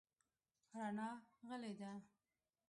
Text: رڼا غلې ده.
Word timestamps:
رڼا 0.73 1.09
غلې 1.47 1.71
ده. 1.79 1.91